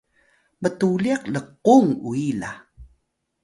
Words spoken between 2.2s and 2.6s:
la